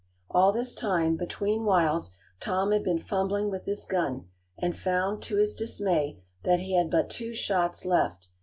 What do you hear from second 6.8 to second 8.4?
but two shots left.